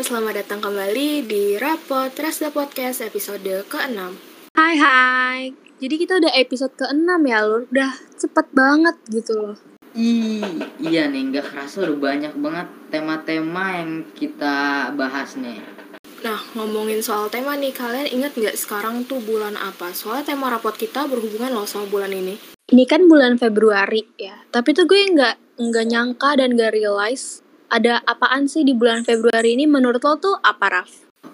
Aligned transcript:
selamat 0.00 0.32
datang 0.40 0.64
kembali 0.64 1.28
di 1.28 1.60
Rapot 1.60 2.08
Rasda 2.08 2.48
Podcast 2.48 3.04
episode 3.04 3.68
ke-6 3.68 4.00
Hai 4.56 4.74
hai, 4.80 5.52
jadi 5.76 5.94
kita 6.00 6.16
udah 6.16 6.32
episode 6.40 6.72
ke-6 6.72 7.20
ya 7.28 7.44
Lur, 7.44 7.68
udah 7.68 7.92
cepet 8.16 8.46
banget 8.56 8.96
gitu 9.12 9.36
loh. 9.36 9.60
I, 9.92 10.40
iya 10.80 11.04
nih, 11.04 11.28
nggak 11.28 11.52
kerasa 11.52 11.84
udah 11.84 12.00
banyak 12.00 12.32
banget 12.32 12.68
tema-tema 12.88 13.76
yang 13.76 14.08
kita 14.16 14.88
bahas 14.96 15.36
nih. 15.36 15.60
Nah, 16.24 16.40
ngomongin 16.56 17.04
soal 17.04 17.28
tema 17.28 17.60
nih, 17.60 17.76
kalian 17.76 18.08
inget 18.08 18.32
nggak 18.32 18.56
sekarang 18.56 19.04
tuh 19.04 19.20
bulan 19.20 19.60
apa? 19.60 19.92
Soalnya 19.92 20.32
tema 20.32 20.48
rapot 20.48 20.80
kita 20.80 21.12
berhubungan 21.12 21.52
loh 21.52 21.68
sama 21.68 21.84
bulan 21.92 22.16
ini. 22.16 22.40
Ini 22.72 22.88
kan 22.88 23.04
bulan 23.04 23.36
Februari 23.36 24.08
ya, 24.16 24.48
tapi 24.48 24.72
tuh 24.72 24.88
gue 24.88 25.12
nggak 25.12 25.60
nggak 25.60 25.86
nyangka 25.92 26.40
dan 26.40 26.56
nggak 26.56 26.72
realize 26.72 27.44
ada 27.70 28.02
apaan 28.02 28.50
sih 28.50 28.66
di 28.66 28.74
bulan 28.74 29.06
Februari 29.06 29.54
ini 29.54 29.64
menurut 29.64 30.02
lo 30.02 30.18
tuh 30.18 30.34
apa 30.42 30.66
Raf? 30.82 30.90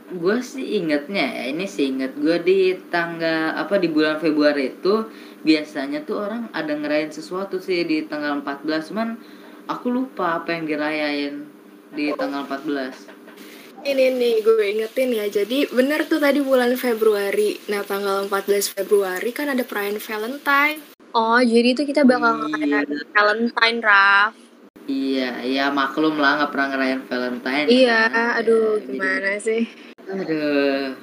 Gue 0.06 0.38
sih 0.38 0.78
ingetnya 0.78 1.24
ya, 1.24 1.44
ini 1.50 1.66
sih 1.66 1.90
inget 1.90 2.14
gue 2.14 2.38
di 2.38 2.76
tanggal 2.92 3.56
apa 3.58 3.80
di 3.80 3.90
bulan 3.90 4.22
Februari 4.22 4.70
itu 4.70 5.08
biasanya 5.42 6.06
tuh 6.06 6.22
orang 6.22 6.46
ada 6.54 6.76
ngerayain 6.76 7.10
sesuatu 7.10 7.58
sih 7.58 7.82
di 7.82 8.06
tanggal 8.06 8.38
14 8.44 8.92
cuman 8.92 9.08
aku 9.66 9.90
lupa 9.90 10.38
apa 10.38 10.54
yang 10.54 10.68
dirayain 10.68 11.34
di 11.90 12.14
tanggal 12.14 12.46
14. 12.46 13.16
Ini 13.86 14.18
nih, 14.18 14.42
gue 14.42 14.66
ingetin 14.66 15.14
ya, 15.14 15.26
jadi 15.30 15.70
bener 15.70 16.10
tuh 16.10 16.18
tadi 16.18 16.42
bulan 16.42 16.74
Februari 16.74 17.54
Nah, 17.70 17.86
tanggal 17.86 18.26
14 18.26 18.74
Februari 18.74 19.30
kan 19.30 19.46
ada 19.46 19.62
perayaan 19.62 20.02
Valentine 20.02 20.82
Oh, 21.14 21.38
jadi 21.38 21.72
itu 21.72 21.86
kita 21.86 22.02
bakal 22.02 22.50
Iya. 22.50 22.82
ngerayain 22.82 22.90
Valentine 23.14 23.78
Raf 23.80 24.45
Iya, 24.86 25.42
iya 25.42 25.64
maklum 25.74 26.22
lah 26.22 26.38
nggak 26.38 26.52
pernah 26.54 26.68
ngerayain 26.70 27.02
Valentine. 27.10 27.66
Iya, 27.66 27.98
kan. 28.06 28.38
aduh 28.38 28.78
Ya, 28.78 28.86
gimana 28.86 29.30
sih? 29.42 29.62
Aduh. 30.06 30.94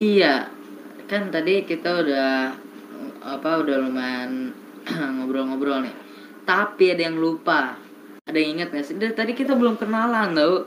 Iya, 0.00 0.48
kan 1.04 1.28
tadi 1.28 1.68
kita 1.68 2.04
udah 2.04 2.56
apa 3.20 3.50
udah 3.60 3.76
lumayan 3.84 4.56
ngobrol-ngobrol 5.20 5.84
nih. 5.84 5.94
Tapi 6.48 6.96
ada 6.96 7.04
yang 7.04 7.20
lupa. 7.20 7.76
Ada 8.24 8.36
yang 8.40 8.60
ingat 8.60 8.68
gak 8.72 8.84
sih? 8.88 8.96
Dari 8.96 9.12
tadi 9.12 9.32
kita 9.36 9.52
belum 9.52 9.76
kenalan 9.76 10.32
tau. 10.32 10.64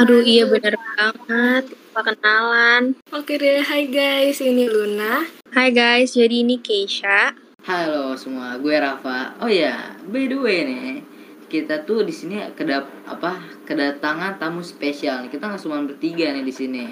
Aduh 0.00 0.24
iya 0.24 0.48
bener 0.48 0.78
banget, 0.78 1.68
lupa 1.68 2.00
kenalan 2.00 2.96
Oke 3.12 3.36
deh, 3.36 3.60
hai 3.60 3.84
guys, 3.90 4.40
ini 4.40 4.64
Luna 4.64 5.26
Hai 5.52 5.68
guys, 5.68 6.16
jadi 6.16 6.40
ini 6.40 6.56
Keisha 6.64 7.36
Halo 7.68 8.16
semua, 8.16 8.56
gue 8.56 8.72
Rafa. 8.72 9.36
Oh 9.38 9.46
ya, 9.46 9.94
by 10.08 10.26
the 10.26 10.38
way 10.40 10.64
nih, 10.64 11.04
kita 11.52 11.84
tuh 11.84 12.00
di 12.00 12.16
sini 12.16 12.40
kedap 12.56 12.88
apa 13.04 13.36
kedatangan 13.68 14.40
tamu 14.40 14.64
spesial. 14.64 15.28
Kita 15.28 15.52
nggak 15.52 15.60
cuma 15.60 15.84
bertiga 15.84 16.32
nih 16.32 16.40
di 16.48 16.54
sini. 16.56 16.84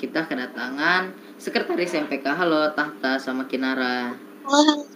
Kita 0.00 0.24
kedatangan 0.24 1.36
sekretaris 1.36 1.92
MPK. 1.92 2.24
Halo 2.32 2.72
Tahta 2.72 3.20
sama 3.20 3.44
Kinara. 3.44 4.16
Halo, 4.48 4.88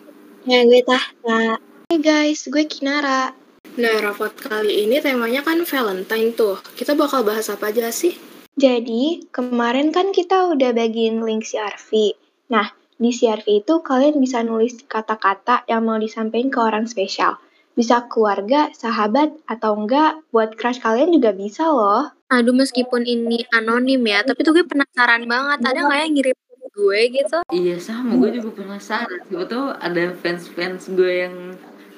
ya 0.49 0.65
gue 0.65 0.81
Tahta. 0.81 1.61
Hai 1.61 1.99
guys, 2.01 2.49
gue 2.49 2.65
Kinara. 2.65 3.37
Nah, 3.77 3.97
rapot 4.01 4.33
kali 4.33 4.89
ini 4.89 5.01
temanya 5.01 5.41
kan 5.41 5.65
Valentine 5.65 6.37
tuh 6.37 6.61
Kita 6.77 6.93
bakal 6.93 7.25
bahas 7.25 7.53
apa 7.53 7.69
aja 7.69 7.93
sih? 7.93 8.17
Jadi, 8.57 9.29
kemarin 9.33 9.93
kan 9.93 10.17
kita 10.17 10.49
udah 10.49 10.73
bagiin 10.73 11.21
link 11.21 11.45
CRV. 11.45 12.17
Nah, 12.53 12.73
di 12.97 13.13
CRV 13.13 13.65
itu 13.65 13.85
kalian 13.85 14.17
bisa 14.21 14.41
nulis 14.45 14.81
kata-kata 14.85 15.65
yang 15.69 15.85
mau 15.85 15.97
disampaikan 15.97 16.49
ke 16.53 16.61
orang 16.61 16.85
spesial. 16.85 17.41
Bisa 17.73 18.05
keluarga, 18.05 18.69
sahabat, 18.77 19.33
atau 19.49 19.73
enggak 19.77 20.21
buat 20.29 20.53
crush 20.61 20.81
kalian 20.85 21.17
juga 21.17 21.33
bisa 21.33 21.69
loh. 21.73 22.13
Aduh 22.29 22.53
meskipun 22.53 23.05
ini 23.09 23.45
anonim 23.53 24.01
ya, 24.05 24.25
tapi 24.25 24.45
tuh 24.45 24.57
gue 24.57 24.65
penasaran 24.69 25.25
banget. 25.25 25.59
Ada 25.65 25.81
nggak 25.85 26.01
yang 26.05 26.13
ngirim 26.13 26.37
ke 26.37 26.69
gue 26.73 27.01
gitu? 27.17 27.39
Iya 27.53 27.77
sama, 27.81 28.17
gue 28.17 28.31
juga 28.41 28.51
penasaran. 28.57 29.21
Siapa 29.25 29.45
tuh 29.49 29.73
ada 29.77 30.05
fans-fans 30.21 30.93
gue 30.93 31.13
yang 31.29 31.37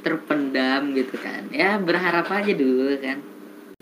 terpendam 0.03 0.95
gitu 0.95 1.17
kan. 1.19 1.51
Ya 1.51 1.79
berharap 1.79 2.31
aja 2.31 2.53
dulu 2.55 2.95
kan. 3.03 3.19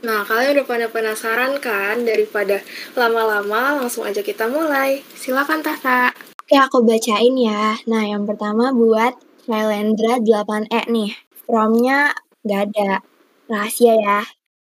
Nah, 0.02 0.26
kalian 0.26 0.58
udah 0.58 0.66
pada 0.66 0.86
penasaran 0.90 1.62
kan? 1.62 2.02
Daripada 2.02 2.58
lama-lama, 2.98 3.78
langsung 3.78 4.02
aja 4.02 4.18
kita 4.18 4.50
mulai 4.50 4.98
Silakan 5.14 5.62
Tata 5.62 6.10
Oke, 6.42 6.58
aku 6.58 6.82
bacain 6.82 7.38
ya. 7.38 7.78
Nah, 7.86 8.02
yang 8.02 8.26
pertama 8.26 8.74
buat 8.74 9.14
Shailendra 9.46 10.18
8E 10.20 10.90
nih. 10.90 11.31
From-nya 11.46 12.14
nggak 12.46 12.62
ada. 12.70 13.02
Rahasia 13.50 13.94
ya. 13.98 14.20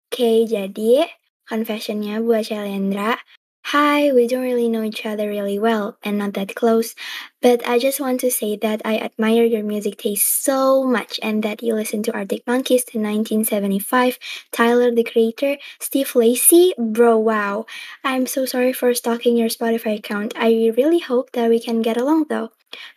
Oke, 0.10 0.46
jadi 0.50 1.06
confession-nya 1.46 2.22
buat 2.22 2.50
Shailendra. 2.50 3.22
Hi, 3.70 4.10
we 4.10 4.26
don't 4.26 4.42
really 4.42 4.66
know 4.66 4.82
each 4.82 5.06
other 5.06 5.30
really 5.30 5.60
well 5.60 6.00
and 6.02 6.18
not 6.18 6.34
that 6.34 6.56
close, 6.56 6.96
but 7.38 7.62
I 7.68 7.78
just 7.78 8.00
want 8.02 8.18
to 8.22 8.32
say 8.32 8.58
that 8.58 8.82
I 8.84 8.98
admire 8.98 9.46
your 9.46 9.62
music 9.62 10.02
taste 10.02 10.26
so 10.42 10.82
much 10.82 11.20
and 11.22 11.44
that 11.44 11.62
you 11.62 11.76
listen 11.76 12.02
to 12.10 12.14
Arctic 12.16 12.48
Monkeys 12.48 12.90
in 12.96 13.06
1975, 13.06 14.18
Tyler 14.50 14.90
the 14.90 15.04
Creator, 15.04 15.62
Steve 15.78 16.16
Lacy, 16.16 16.74
bro, 16.80 17.20
wow. 17.20 17.68
I'm 18.02 18.26
so 18.26 18.48
sorry 18.48 18.74
for 18.74 18.96
stalking 18.96 19.38
your 19.38 19.50
Spotify 19.50 20.00
account. 20.00 20.34
I 20.34 20.74
really 20.74 21.06
hope 21.06 21.34
that 21.34 21.50
we 21.50 21.60
can 21.60 21.84
get 21.84 21.98
along 21.98 22.26
though. 22.30 22.50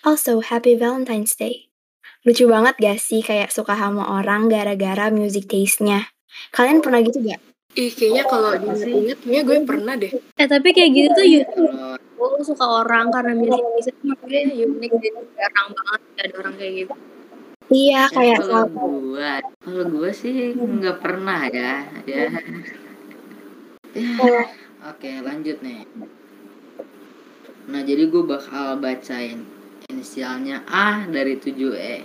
Also, 0.05 0.41
happy 0.41 0.73
Valentine's 0.73 1.37
Day. 1.37 1.72
Lucu 2.23 2.47
banget 2.47 2.75
gak 2.79 2.99
sih 3.03 3.19
kayak 3.19 3.51
suka 3.51 3.75
sama 3.75 4.07
orang 4.15 4.47
gara-gara 4.47 5.11
music 5.11 5.51
taste-nya? 5.51 6.07
Kalian 6.55 6.79
pernah 6.79 7.03
gitu 7.03 7.19
gak? 7.19 7.43
Ih, 7.75 7.91
kayaknya 7.91 8.25
kalau 8.31 8.53
diinget-inget, 8.55 9.19
kayaknya 9.25 9.43
gue 9.43 9.57
pernah 9.65 9.95
deh 9.97 10.13
Eh 10.13 10.47
tapi 10.47 10.69
kayak 10.71 10.91
gitu 10.93 11.09
tuh 11.17 11.25
Iya, 11.25 11.41
kalau 11.49 11.97
Lo 12.23 12.39
suka 12.47 12.67
orang 12.85 13.11
karena 13.11 13.33
music 13.35 13.65
taste 13.75 13.91
itu 13.91 14.01
menurut 14.07 14.23
gue 14.23 14.41
unik 14.63 14.93
dan 14.95 15.15
jarang 15.35 15.69
banget 15.75 16.01
ada 16.23 16.35
orang 16.39 16.55
kayak 16.55 16.73
gitu. 16.79 16.95
Iya, 17.73 17.91
ya, 17.91 18.03
kayak 18.13 18.39
kalau 18.39 18.55
sama- 18.55 18.71
gue, 18.71 19.31
kalau 19.59 19.85
gue 19.91 20.11
sih 20.15 20.35
nggak 20.55 20.97
pernah 21.03 21.41
ya. 21.51 21.73
Ya. 22.07 22.27
Ya. 23.99 24.43
Oke, 24.87 25.11
lanjut 25.19 25.59
nih. 25.59 25.83
Nah, 27.67 27.81
jadi 27.83 28.07
gue 28.07 28.23
bakal 28.23 28.79
bacain 28.79 29.43
inisialnya 29.93 30.65
A 30.65 31.05
dari 31.05 31.37
7E. 31.37 31.97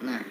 Nah, 0.00 0.24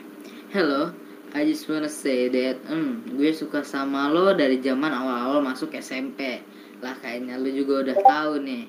hello, 0.50 0.90
I 1.38 1.46
just 1.46 1.70
wanna 1.70 1.86
say 1.86 2.26
that 2.34 2.66
hmm, 2.66 3.14
gue 3.14 3.30
suka 3.30 3.62
sama 3.62 4.10
lo 4.10 4.34
dari 4.34 4.58
zaman 4.58 4.90
awal-awal 4.90 5.46
masuk 5.46 5.78
SMP. 5.78 6.42
Lah 6.82 6.98
kayaknya 6.98 7.38
lo 7.38 7.54
juga 7.54 7.86
udah 7.86 7.98
tahu 8.02 8.42
nih. 8.42 8.66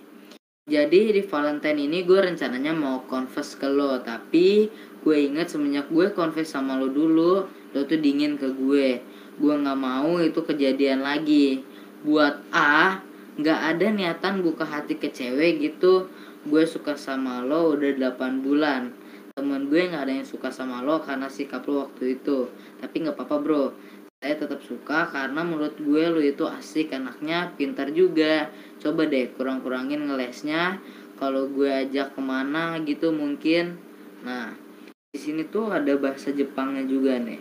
Jadi 0.69 1.17
di 1.17 1.23
Valentine 1.25 1.81
ini 1.89 2.05
gue 2.05 2.21
rencananya 2.21 2.77
mau 2.77 3.03
confess 3.09 3.57
ke 3.57 3.65
lo, 3.65 3.97
tapi 4.05 4.69
gue 5.01 5.17
inget 5.17 5.49
semenjak 5.49 5.89
gue 5.89 6.13
confess 6.13 6.53
sama 6.53 6.77
lo 6.77 6.93
dulu, 6.93 7.49
lo 7.49 7.81
tuh 7.89 7.97
dingin 7.99 8.37
ke 8.37 8.53
gue. 8.53 9.01
Gue 9.41 9.55
nggak 9.57 9.81
mau 9.81 10.21
itu 10.21 10.45
kejadian 10.45 11.01
lagi. 11.01 11.65
Buat 12.05 12.45
A, 12.53 13.00
nggak 13.41 13.61
ada 13.75 13.87
niatan 13.89 14.45
buka 14.45 14.69
hati 14.69 15.01
ke 15.01 15.09
cewek 15.09 15.65
gitu. 15.65 16.13
Gue 16.45 16.65
suka 16.69 16.97
sama 16.97 17.41
lo 17.41 17.73
udah 17.73 18.17
8 18.17 18.45
bulan. 18.45 18.93
Temen 19.33 19.73
gue 19.73 19.89
nggak 19.89 20.05
ada 20.05 20.15
yang 20.21 20.29
suka 20.29 20.53
sama 20.53 20.85
lo 20.85 21.01
karena 21.01 21.33
sikap 21.33 21.65
lo 21.65 21.89
waktu 21.89 22.21
itu. 22.21 22.53
Tapi 22.81 22.95
nggak 23.01 23.17
apa-apa 23.17 23.37
bro. 23.41 23.65
Saya 24.21 24.37
tetap 24.37 24.61
suka 24.61 25.09
karena 25.09 25.41
menurut 25.41 25.81
gue 25.81 26.05
lo 26.13 26.21
itu 26.21 26.45
asik 26.45 26.93
anaknya, 26.93 27.57
pintar 27.57 27.89
juga. 27.97 28.53
Coba 28.77 29.09
deh 29.09 29.33
kurang-kurangin 29.33 30.05
ngelesnya. 30.05 30.77
Kalau 31.17 31.49
gue 31.49 31.69
ajak 31.69 32.17
ke 32.17 32.21
mana 32.21 32.77
gitu 32.85 33.13
mungkin. 33.13 33.81
Nah, 34.25 34.53
di 35.13 35.19
sini 35.21 35.49
tuh 35.49 35.73
ada 35.73 35.97
bahasa 35.97 36.33
Jepangnya 36.33 36.85
juga 36.85 37.17
nih. 37.17 37.41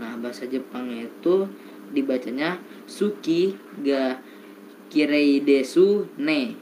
Nah, 0.00 0.20
bahasa 0.20 0.44
Jepangnya 0.44 1.08
itu 1.08 1.48
dibacanya 1.92 2.60
Suki 2.84 3.56
ga 3.80 4.20
Kireidesu 4.88 6.18
ne. 6.18 6.56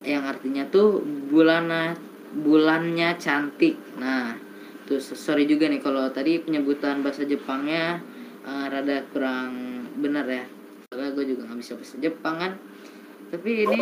Yang 0.00 0.24
artinya 0.38 0.64
tuh 0.70 1.02
bulana 1.02 1.92
bulannya 2.30 3.18
cantik. 3.18 3.76
Nah, 3.98 4.38
tuh 4.86 5.02
sorry 5.02 5.44
juga 5.46 5.66
nih 5.66 5.82
kalau 5.82 6.08
tadi 6.10 6.38
penyebutan 6.40 7.02
bahasa 7.02 7.26
Jepangnya 7.26 8.00
eh, 8.46 8.64
rada 8.70 9.04
kurang 9.10 9.84
bener 9.98 10.26
ya. 10.26 10.44
Soalnya 10.90 11.10
gue 11.14 11.24
juga 11.34 11.50
nggak 11.50 11.58
bisa 11.60 11.72
bahasa 11.76 11.96
Jepang 11.98 12.36
kan. 12.38 12.52
Tapi 13.30 13.50
ini 13.62 13.80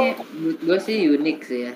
gue 0.60 0.78
sih 0.80 1.08
unik 1.08 1.38
sih 1.44 1.60
ya. 1.68 1.74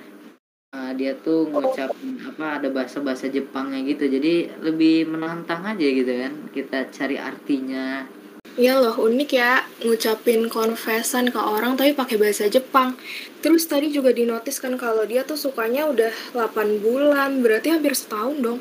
Eh, 0.72 0.92
dia 0.96 1.12
tuh 1.20 1.52
ngucapin 1.52 2.16
apa 2.24 2.60
ada 2.60 2.68
bahasa-bahasa 2.72 3.28
Jepangnya 3.28 3.84
gitu. 3.84 4.08
Jadi 4.08 4.48
lebih 4.64 5.08
menantang 5.08 5.64
aja 5.68 5.84
gitu 5.84 6.08
kan. 6.08 6.32
Kita 6.52 6.88
cari 6.88 7.16
artinya. 7.20 8.04
Iya 8.52 8.76
loh, 8.76 9.00
unik 9.00 9.30
ya 9.32 9.64
ngucapin 9.80 10.52
confession 10.52 11.32
ke 11.32 11.40
orang 11.40 11.72
tapi 11.76 11.96
pakai 11.96 12.20
bahasa 12.20 12.48
Jepang. 12.52 12.96
Terus 13.40 13.64
tadi 13.64 13.88
juga 13.88 14.12
dinotis 14.12 14.60
kan 14.60 14.76
kalau 14.76 15.08
dia 15.08 15.24
tuh 15.24 15.40
sukanya 15.40 15.88
udah 15.88 16.12
8 16.36 16.84
bulan, 16.84 17.40
berarti 17.40 17.72
hampir 17.72 17.96
setahun 17.96 18.36
dong. 18.44 18.60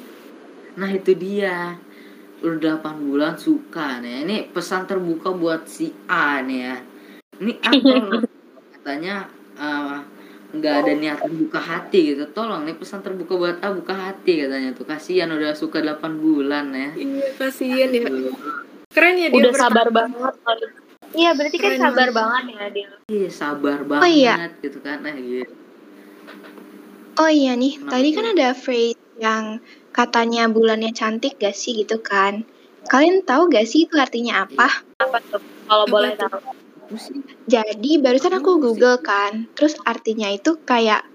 Nah 0.79 0.89
itu 0.91 1.11
dia 1.15 1.75
Udah 2.41 2.81
8 2.81 3.05
bulan 3.05 3.37
suka 3.37 4.01
nih 4.01 4.25
Ini 4.25 4.37
pesan 4.49 4.89
terbuka 4.89 5.29
buat 5.29 5.69
si 5.69 5.93
A 6.09 6.41
nih 6.41 6.59
ya 6.65 6.77
ini 7.41 7.57
loh 7.57 8.21
katanya 8.77 9.25
eh, 9.57 9.97
nggak 10.51 10.73
ada 10.85 10.93
niat 10.93 11.19
buka 11.25 11.57
hati 11.57 12.13
gitu 12.13 12.29
tolong 12.29 12.69
nih 12.69 12.77
pesan 12.77 13.01
terbuka 13.01 13.33
buat 13.33 13.57
A 13.65 13.73
buka 13.73 13.97
hati 13.97 14.45
katanya 14.45 14.77
tuh 14.77 14.85
kasihan 14.85 15.31
udah 15.33 15.57
suka 15.57 15.81
8 15.81 16.21
bulan 16.21 16.69
ya 16.69 16.89
Iya, 16.93 17.27
kasihan 17.41 17.89
ya. 17.89 18.05
Aduh. 18.05 18.70
Keren 18.91 19.15
ya 19.17 19.27
dia 19.31 19.39
Udah 19.39 19.51
bertahan. 19.55 19.71
sabar 19.71 19.87
banget. 19.89 20.33
Iya, 21.11 21.29
berarti 21.35 21.57
kan 21.59 21.63
Keren 21.71 21.81
sabar 21.83 22.09
banget. 22.11 22.15
banget 22.15 22.43
ya 22.51 22.67
dia. 22.71 22.89
Iya 23.11 23.29
sabar 23.31 23.79
banget 23.83 24.11
iya. 24.11 24.35
gitu 24.63 24.77
kan 24.79 24.97
nah 25.03 25.15
gitu. 25.15 25.53
Oh 27.19 27.27
iya 27.27 27.53
nih, 27.59 27.75
Kenapa 27.75 27.91
tadi 27.91 28.09
kan 28.15 28.25
ada 28.31 28.47
phrase 28.55 28.99
yang 29.19 29.43
katanya 29.91 30.47
bulannya 30.47 30.95
cantik 30.95 31.35
gak 31.37 31.51
sih 31.53 31.75
gitu 31.83 31.99
kan? 31.99 32.47
Kalian 32.87 33.27
tahu 33.27 33.51
gak 33.51 33.67
sih 33.67 33.85
itu 33.85 33.99
artinya 33.99 34.47
apa? 34.47 34.87
Apa 34.97 35.19
tuh? 35.27 35.43
Kalau 35.67 35.85
boleh 35.91 36.15
tahu. 36.15 36.39
Jadi 37.47 37.99
barusan 37.99 38.35
aku 38.35 38.59
google 38.59 38.99
kan, 39.03 39.47
terus 39.55 39.75
artinya 39.83 40.31
itu 40.31 40.59
kayak 40.63 41.07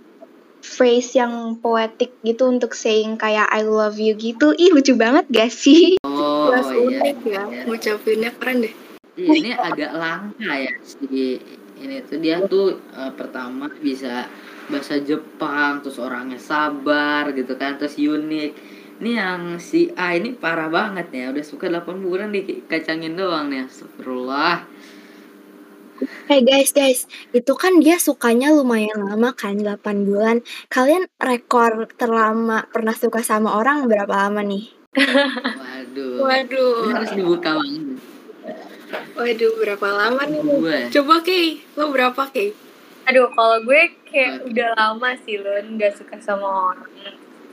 phrase 0.66 1.14
yang 1.14 1.62
poetik 1.62 2.18
gitu 2.26 2.50
untuk 2.50 2.74
saying 2.74 3.14
kayak 3.14 3.46
I 3.54 3.62
love 3.62 4.02
you 4.02 4.18
gitu. 4.18 4.50
Ih 4.58 4.74
lucu 4.74 4.98
banget 4.98 5.30
gak 5.30 5.54
sih? 5.54 5.96
oh 6.06 6.50
Jelas 6.50 6.66
iya 6.74 6.82
unik 6.82 7.18
ya. 7.22 7.42
iya. 7.46 7.62
Ngucapinnya 7.70 8.30
keren 8.34 8.66
deh. 8.66 8.74
Iya, 9.16 9.32
ini 9.32 9.50
agak 9.56 9.96
langka 9.96 10.52
ya 10.60 10.74
si 10.84 11.40
ini 11.80 12.04
tuh 12.04 12.18
dia 12.20 12.36
tuh 12.44 12.76
eh, 12.92 13.12
pertama 13.16 13.72
bisa 13.80 14.28
bahasa 14.68 15.00
Jepang 15.00 15.80
terus 15.80 15.96
orangnya 15.96 16.36
sabar 16.36 17.32
gitu 17.32 17.56
kan 17.56 17.80
terus 17.80 17.96
unik 17.96 18.52
ini 19.00 19.10
yang 19.16 19.56
si 19.56 19.92
A 19.96 20.16
ini 20.16 20.36
parah 20.36 20.68
banget 20.68 21.12
ya 21.12 21.32
udah 21.32 21.44
suka 21.44 21.68
8 21.68 22.00
bulan 22.00 22.28
dikacangin 22.32 23.16
doang 23.16 23.52
nih 23.52 23.64
astagfirullah 23.68 24.64
Hey 25.96 26.44
guys, 26.44 26.76
guys, 26.76 27.08
itu 27.32 27.52
kan 27.56 27.80
dia 27.80 27.96
sukanya 27.96 28.52
lumayan 28.52 29.00
lama 29.00 29.32
kan, 29.32 29.56
8 29.56 30.04
bulan. 30.04 30.44
Kalian 30.68 31.08
rekor 31.16 31.88
terlama 31.96 32.68
pernah 32.68 32.92
suka 32.92 33.24
sama 33.24 33.56
orang 33.56 33.88
berapa 33.88 34.28
lama 34.28 34.44
nih? 34.44 34.76
waduh 34.96 36.12
ini 36.16 36.20
Waduh. 36.20 36.76
harus 36.92 37.12
dibuka 37.12 37.52
banget 37.56 38.00
Waduh, 39.12 39.52
berapa 39.56 39.88
lama 39.88 40.22
nih? 40.24 40.40
gue 40.40 40.76
Coba 40.92 41.24
Kay, 41.24 41.64
lo 41.76 41.88
berapa 41.88 42.22
Kay? 42.28 42.52
Aduh, 43.08 43.32
kalau 43.32 43.56
gue 43.64 43.80
kayak 44.04 44.44
Oke. 44.44 44.52
udah 44.52 44.68
lama 44.76 45.08
sih 45.24 45.40
lo 45.40 45.52
nggak 45.56 45.96
suka 45.96 46.20
sama 46.20 46.44
orang. 46.72 46.92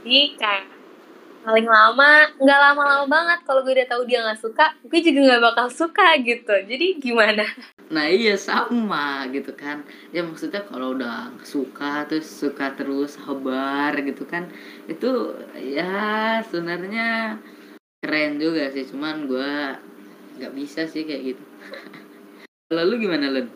Jadi 0.04 0.36
kayak 0.36 0.66
paling 1.44 1.68
lama, 1.68 2.12
nggak 2.40 2.60
lama-lama 2.60 3.06
banget. 3.08 3.40
Kalau 3.44 3.64
gue 3.64 3.72
udah 3.76 3.88
tahu 3.88 4.04
dia 4.04 4.20
nggak 4.24 4.40
suka, 4.40 4.66
gue 4.84 5.00
juga 5.00 5.20
nggak 5.32 5.44
bakal 5.52 5.68
suka 5.72 6.08
gitu. 6.20 6.54
Jadi 6.68 6.88
gimana? 7.00 7.44
Nah 7.94 8.10
iya 8.10 8.34
sama 8.34 9.30
gitu 9.30 9.54
kan 9.54 9.86
ya 10.10 10.26
maksudnya 10.26 10.66
kalau 10.66 10.98
udah 10.98 11.30
suka 11.46 12.10
terus 12.10 12.26
suka 12.26 12.74
terus 12.74 13.22
sabar 13.22 13.94
gitu 14.02 14.26
kan 14.26 14.50
itu 14.90 15.38
ya 15.62 16.42
sebenarnya 16.50 17.38
keren 18.02 18.42
juga 18.42 18.74
sih 18.74 18.90
cuman 18.90 19.30
gua 19.30 19.78
nggak 20.42 20.54
bisa 20.58 20.90
sih 20.90 21.06
kayak 21.06 21.38
gitu 21.38 21.44
lalu 22.78 23.06
gimana 23.06 23.30
Lun? 23.30 23.48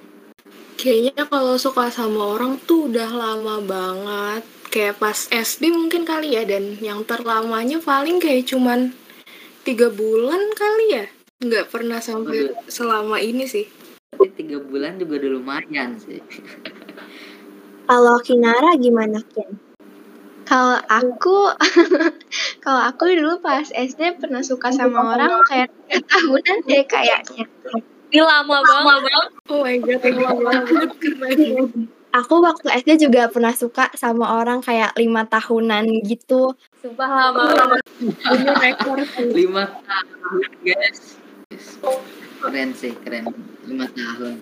Kayaknya 0.78 1.26
kalau 1.26 1.58
suka 1.58 1.90
sama 1.90 2.38
orang 2.38 2.62
tuh 2.62 2.86
udah 2.86 3.10
lama 3.10 3.58
banget. 3.66 4.46
Kayak 4.70 5.02
pas 5.02 5.26
SD 5.34 5.74
mungkin 5.74 6.06
kali 6.06 6.38
ya. 6.38 6.46
Dan 6.46 6.78
yang 6.78 7.02
terlamanya 7.02 7.82
paling 7.82 8.22
kayak 8.22 8.46
cuman 8.46 8.94
tiga 9.66 9.90
bulan 9.90 10.54
kali 10.54 11.02
ya. 11.02 11.06
Nggak 11.42 11.74
pernah 11.74 11.98
sampai 11.98 12.54
selama 12.70 13.18
ini 13.18 13.50
sih. 13.50 13.66
Tapi 14.18 14.34
tiga 14.34 14.58
bulan 14.58 14.98
juga 14.98 15.22
udah 15.22 15.32
lumayan 15.38 16.02
sih 16.02 16.18
Kalau 17.88 18.20
Kinara 18.20 18.76
gimana, 18.76 19.24
Kin? 19.32 19.48
Kalau 20.44 20.76
aku, 20.92 21.56
kalau 22.64 22.82
aku 22.84 23.16
dulu 23.16 23.40
pas 23.40 23.64
SD 23.64 24.20
pernah 24.20 24.44
suka 24.44 24.76
sama 24.76 25.16
orang 25.16 25.40
kayak 25.48 25.72
tahunan 25.88 26.68
deh 26.68 26.84
kayaknya. 26.84 27.48
Ini 28.12 28.24
lama, 28.24 28.60
banget. 28.60 29.28
Oh 29.48 29.64
my 29.64 29.80
god, 29.80 30.04
lama 30.04 30.36
banget. 30.68 30.90
Aku 32.12 32.44
waktu 32.44 32.68
SD 32.76 33.08
juga 33.08 33.32
pernah 33.32 33.56
suka 33.56 33.88
sama 33.96 34.40
orang 34.40 34.60
kayak 34.60 34.92
lima 35.00 35.24
tahunan 35.24 35.88
gitu. 36.04 36.60
Sumpah 36.84 37.08
lama 37.08 37.44
banget. 37.56 37.84
Ini 38.04 38.52
rekor 38.52 39.00
lima 39.32 39.64
tahun 39.88 40.44
guys 40.64 41.20
keren 42.38 42.70
sih 42.78 42.94
keren 43.02 43.26
lima 43.66 43.88
tahun 43.92 44.40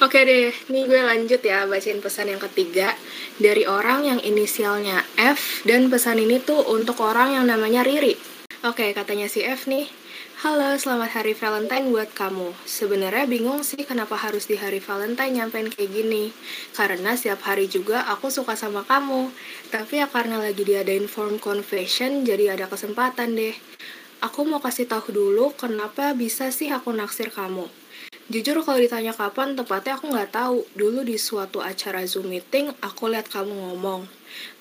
Oke 0.00 0.24
deh, 0.24 0.48
nih 0.72 0.88
gue 0.88 0.96
lanjut 1.04 1.44
ya 1.44 1.68
bacain 1.68 2.00
pesan 2.00 2.32
yang 2.32 2.40
ketiga 2.40 2.96
dari 3.36 3.68
orang 3.68 4.08
yang 4.08 4.16
inisialnya 4.24 5.04
F 5.20 5.60
dan 5.68 5.92
pesan 5.92 6.16
ini 6.16 6.40
tuh 6.40 6.64
untuk 6.72 7.04
orang 7.04 7.36
yang 7.36 7.44
namanya 7.44 7.84
Riri. 7.84 8.16
Oke, 8.64 8.96
katanya 8.96 9.28
si 9.28 9.44
F 9.44 9.68
nih. 9.68 9.92
Halo, 10.40 10.72
selamat 10.72 11.20
hari 11.20 11.36
Valentine 11.36 11.92
buat 11.92 12.16
kamu. 12.16 12.56
Sebenarnya 12.64 13.28
bingung 13.28 13.60
sih 13.60 13.84
kenapa 13.84 14.16
harus 14.16 14.48
di 14.48 14.56
hari 14.56 14.80
Valentine 14.80 15.36
nyampein 15.36 15.68
kayak 15.68 15.92
gini. 15.92 16.32
Karena 16.72 17.12
setiap 17.12 17.44
hari 17.44 17.68
juga 17.68 18.08
aku 18.08 18.32
suka 18.32 18.56
sama 18.56 18.80
kamu. 18.88 19.28
Tapi 19.68 20.00
ya 20.00 20.08
karena 20.08 20.40
lagi 20.40 20.64
diadain 20.64 21.04
form 21.12 21.36
confession, 21.36 22.24
jadi 22.24 22.56
ada 22.56 22.72
kesempatan 22.72 23.36
deh. 23.36 23.52
Aku 24.20 24.44
mau 24.44 24.60
kasih 24.60 24.84
tahu 24.84 25.16
dulu 25.16 25.56
kenapa 25.56 26.12
bisa 26.12 26.52
sih 26.52 26.68
aku 26.68 26.92
naksir 26.92 27.32
kamu. 27.32 27.72
Jujur 28.28 28.60
kalau 28.62 28.76
ditanya 28.76 29.16
kapan, 29.16 29.56
tepatnya 29.56 29.96
aku 29.96 30.12
nggak 30.12 30.30
tahu. 30.36 30.62
Dulu 30.76 31.02
di 31.02 31.16
suatu 31.16 31.64
acara 31.64 32.04
Zoom 32.04 32.28
meeting, 32.28 32.68
aku 32.84 33.08
lihat 33.08 33.32
kamu 33.32 33.50
ngomong. 33.50 34.06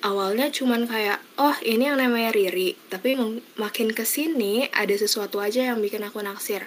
Awalnya 0.01 0.49
cuman 0.49 0.87
kayak, 0.87 1.19
oh 1.37 1.53
ini 1.61 1.91
yang 1.91 1.99
namanya 1.99 2.31
Riri. 2.31 2.79
Tapi 2.87 3.19
mak- 3.19 3.45
makin 3.59 3.91
ke 3.91 4.07
sini, 4.07 4.71
ada 4.71 4.95
sesuatu 4.95 5.43
aja 5.43 5.61
yang 5.75 5.83
bikin 5.83 6.01
aku 6.07 6.23
naksir. 6.23 6.65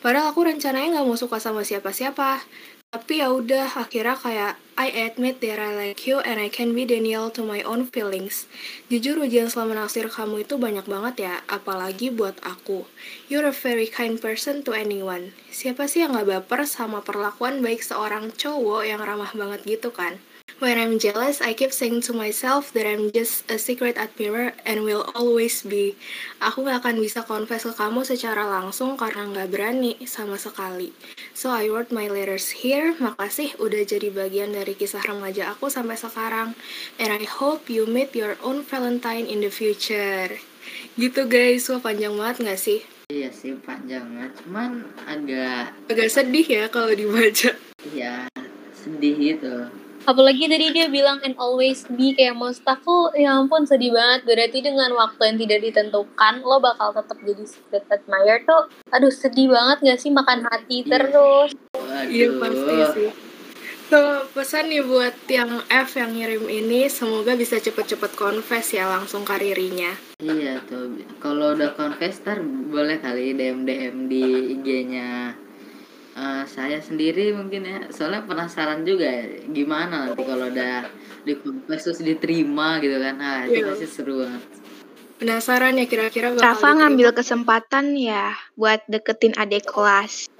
Padahal 0.00 0.32
aku 0.32 0.48
rencananya 0.48 0.98
nggak 0.98 1.06
mau 1.06 1.14
suka 1.14 1.38
sama 1.38 1.60
siapa-siapa. 1.62 2.42
Tapi 2.90 3.22
ya 3.22 3.30
udah, 3.30 3.70
akhirnya 3.78 4.18
kayak, 4.18 4.58
I 4.74 4.90
admit 5.06 5.38
that 5.46 5.62
I 5.62 5.78
like 5.78 6.10
you 6.10 6.18
and 6.26 6.42
I 6.42 6.50
can 6.50 6.74
be 6.74 6.82
Daniel 6.82 7.30
to 7.38 7.46
my 7.46 7.62
own 7.62 7.86
feelings. 7.86 8.50
Jujur 8.90 9.14
ujian 9.22 9.46
selama 9.46 9.78
naksir 9.78 10.10
kamu 10.10 10.42
itu 10.42 10.58
banyak 10.58 10.90
banget 10.90 11.30
ya, 11.30 11.34
apalagi 11.46 12.10
buat 12.10 12.42
aku. 12.42 12.90
You're 13.30 13.46
a 13.46 13.54
very 13.54 13.86
kind 13.86 14.18
person 14.18 14.66
to 14.66 14.74
anyone. 14.74 15.30
Siapa 15.54 15.86
sih 15.86 16.02
yang 16.02 16.18
gak 16.18 16.26
baper 16.26 16.66
sama 16.66 16.98
perlakuan 16.98 17.62
baik 17.62 17.86
seorang 17.86 18.34
cowok 18.34 18.82
yang 18.82 18.98
ramah 18.98 19.30
banget 19.38 19.62
gitu 19.70 19.94
kan? 19.94 20.18
When 20.60 20.76
I'm 20.76 21.00
jealous, 21.00 21.40
I 21.40 21.56
keep 21.56 21.72
saying 21.72 22.04
to 22.04 22.12
myself 22.12 22.68
that 22.76 22.84
I'm 22.84 23.08
just 23.08 23.48
a 23.48 23.56
secret 23.56 23.96
admirer 23.96 24.52
and 24.68 24.84
will 24.84 25.08
always 25.16 25.64
be. 25.64 25.96
Aku 26.36 26.68
gak 26.68 26.84
akan 26.84 27.00
bisa 27.00 27.24
confess 27.24 27.64
ke 27.64 27.72
kamu 27.72 28.04
secara 28.04 28.44
langsung 28.44 29.00
karena 29.00 29.24
gak 29.32 29.56
berani 29.56 29.96
sama 30.04 30.36
sekali. 30.36 30.92
So 31.32 31.48
I 31.48 31.72
wrote 31.72 31.88
my 31.96 32.12
letters 32.12 32.60
here. 32.60 32.92
Makasih 33.00 33.56
udah 33.56 33.88
jadi 33.88 34.12
bagian 34.12 34.52
dari 34.52 34.76
kisah 34.76 35.00
remaja 35.00 35.48
aku 35.56 35.72
sampai 35.72 35.96
sekarang. 35.96 36.52
And 37.00 37.08
I 37.08 37.24
hope 37.24 37.72
you 37.72 37.88
meet 37.88 38.12
your 38.12 38.36
own 38.44 38.60
Valentine 38.60 39.24
in 39.24 39.40
the 39.40 39.48
future. 39.48 40.28
Gitu 41.00 41.24
guys, 41.24 41.72
wah 41.72 41.80
panjang 41.80 42.12
banget 42.20 42.44
gak 42.44 42.60
sih? 42.60 42.84
iya 43.10 43.26
sih 43.26 43.58
panjang 43.58 44.06
banget 44.06 44.32
cuman 44.38 44.86
agak 45.02 45.74
Agak 45.90 46.06
sedih 46.14 46.46
ya 46.46 46.70
kalau 46.70 46.94
dibaca. 46.94 47.50
ya 47.90 48.30
sedih 48.70 49.18
gitu 49.18 49.66
Apalagi 50.08 50.48
tadi 50.48 50.72
dia 50.72 50.88
bilang 50.88 51.20
and 51.20 51.36
always 51.36 51.84
be 51.92 52.16
kayak 52.16 52.32
maksud 52.32 52.64
aku 52.64 53.12
ya 53.14 53.36
ampun 53.36 53.68
sedih 53.68 53.92
banget. 53.92 54.24
Berarti 54.24 54.58
dengan 54.64 54.90
waktu 54.96 55.22
yang 55.28 55.38
tidak 55.38 55.60
ditentukan 55.60 56.34
lo 56.40 56.56
bakal 56.58 56.96
tetap 56.96 57.20
jadi 57.20 57.44
secret 57.44 57.84
admirer 57.86 58.40
tuh. 58.48 58.68
Aduh 58.90 59.12
sedih 59.12 59.52
banget 59.52 59.84
gak 59.84 60.00
sih 60.00 60.10
makan 60.10 60.44
hati 60.48 60.82
Iya. 60.82 60.88
terus? 60.88 61.50
Iya 62.08 62.26
pasti 62.40 62.74
sih. 62.96 63.10
So, 63.90 63.98
pesan 64.30 64.70
nih 64.70 64.86
buat 64.86 65.18
yang 65.26 65.66
F 65.66 65.98
yang 65.98 66.14
ngirim 66.14 66.46
ini, 66.46 66.86
semoga 66.86 67.34
bisa 67.34 67.58
cepet-cepet 67.58 68.14
confess 68.14 68.70
ya 68.70 68.86
langsung 68.86 69.26
karirinya. 69.26 69.98
Iya 70.22 70.62
tuh, 70.62 70.94
kalau 71.18 71.58
udah 71.58 71.74
confess 71.74 72.22
ntar 72.22 72.38
boleh 72.70 73.02
kali 73.02 73.34
DM 73.34 73.66
DM 73.66 73.96
di 74.06 74.22
IG-nya 74.54 75.34
eh, 76.16 76.42
saya 76.46 76.78
sendiri 76.80 77.30
mungkin 77.34 77.62
ya. 77.62 77.78
Soalnya 77.90 78.26
penasaran 78.26 78.82
juga 78.82 79.06
ya, 79.06 79.24
gimana 79.46 80.10
nanti 80.10 80.22
kalau 80.22 80.48
udah 80.48 80.86
di 81.22 81.32
confess 81.36 81.86
terus 81.86 82.00
diterima 82.00 82.80
gitu 82.80 82.96
kan. 82.98 83.14
Nah, 83.18 83.38
itu 83.46 83.60
Iya. 83.60 83.66
pasti 83.70 83.86
seru 83.86 84.24
banget. 84.24 84.42
Penasaran 85.20 85.76
ya 85.76 85.84
kira-kira 85.84 86.32
Rafa 86.32 86.40
diterima? 86.40 86.78
ngambil 86.80 87.08
kesempatan 87.12 87.92
ya 87.92 88.32
buat 88.56 88.80
deketin 88.88 89.36
adik 89.36 89.68
kelas. 89.68 90.32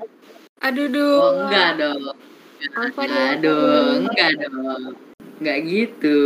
Aduh, 0.65 0.89
duh. 0.89 1.21
Oh, 1.21 1.33
enggak 1.45 1.77
dong. 1.77 2.00
Apa 2.77 3.00
Enggak 3.05 3.33
dong? 3.41 3.69
dong, 3.69 3.97
enggak 4.09 4.33
dong. 4.41 4.83
Enggak 5.41 5.59
gitu. 5.69 6.19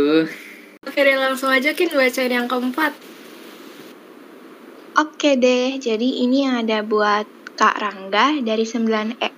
Oke 0.87 0.99
deh, 1.01 1.17
langsung 1.19 1.51
aja 1.51 1.71
Kin 1.75 1.91
bacain 1.91 2.31
yang 2.31 2.47
keempat. 2.47 2.95
Oke 4.95 5.35
deh, 5.35 5.75
jadi 5.75 6.07
ini 6.23 6.47
yang 6.47 6.63
ada 6.63 6.79
buat 6.79 7.27
Kak 7.55 7.79
Rangga 7.79 8.35
dari 8.43 8.67
9E. 8.67 9.29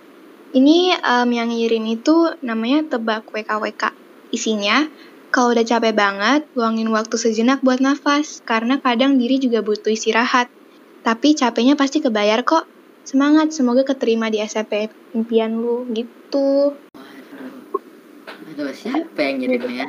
Ini 0.57 0.97
em, 0.97 1.29
yang 1.29 1.53
ngirim 1.53 1.85
itu 1.85 2.33
namanya 2.41 2.97
tebak 2.97 3.29
WKWK. 3.29 3.93
Isinya, 4.33 4.89
kalau 5.29 5.53
udah 5.53 5.61
capek 5.61 5.93
banget, 5.93 6.49
luangin 6.57 6.89
waktu 6.89 7.13
sejenak 7.13 7.61
buat 7.61 7.77
nafas, 7.77 8.41
karena 8.41 8.81
kadang 8.81 9.21
diri 9.21 9.37
juga 9.37 9.61
butuh 9.61 9.93
istirahat. 9.93 10.49
Tapi 11.05 11.37
capeknya 11.37 11.77
pasti 11.77 12.01
kebayar 12.01 12.41
kok. 12.41 12.65
Semangat, 13.05 13.53
semoga 13.53 13.85
keterima 13.85 14.33
di 14.33 14.41
SMP 14.41 14.89
impian 15.13 15.53
lu, 15.53 15.85
gitu. 15.93 16.73
Waduh. 16.73 17.79
Aduh, 18.49 18.73
siapa 18.73 19.19
yang 19.21 19.45
ngirimnya? 19.45 19.87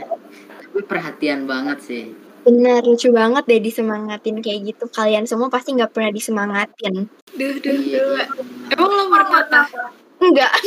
Tapi 0.68 0.80
perhatian 0.84 1.48
banget 1.48 1.78
sih. 1.80 2.04
Bener, 2.44 2.80
lucu 2.86 3.10
banget 3.10 3.44
deh 3.44 3.60
disemangatin 3.60 4.38
kayak 4.44 4.72
gitu. 4.72 4.84
Kalian 4.92 5.26
semua 5.26 5.50
pasti 5.50 5.74
nggak 5.74 5.90
pernah 5.90 6.12
disemangatin. 6.14 7.10
Duh, 7.38 7.54
duh, 7.62 7.78
Iya, 7.78 8.02
duh. 8.02 8.26
Emang 8.74 8.90
lo 8.90 9.04
pernah 9.08 9.42
tah? 9.46 9.66
Enggak. 10.18 10.52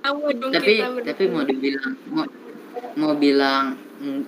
Tapi 0.00 0.80
tapi 1.04 1.22
mau 1.28 1.44
dibilang 1.44 1.92
mau 2.08 2.24
mau 2.96 3.12
bilang 3.14 3.76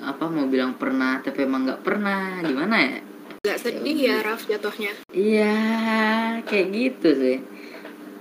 apa 0.04 0.24
mau 0.28 0.44
bilang 0.44 0.76
pernah 0.76 1.16
tapi 1.24 1.48
emang 1.48 1.64
nggak 1.64 1.80
pernah 1.80 2.44
gimana 2.44 2.76
ya 2.76 2.98
Gak 3.42 3.58
sedih 3.58 3.96
ya 3.96 4.16
Raf 4.22 4.46
jatuhnya. 4.46 4.92
iya 5.10 5.56
kayak 6.44 6.68
gitu 6.70 7.08
sih 7.16 7.38